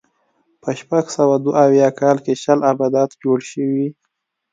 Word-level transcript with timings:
په 0.61 0.69
شپږ 0.79 1.05
سوه 1.17 1.35
دوه 1.43 1.55
اویا 1.65 1.89
کال 1.99 2.17
کې 2.25 2.33
شل 2.43 2.59
ابدات 2.71 3.11
جوړ 3.23 3.39
شوي. 3.51 3.87